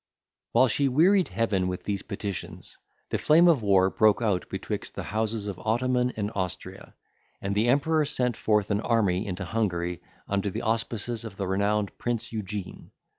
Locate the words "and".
6.17-6.31, 7.39-7.53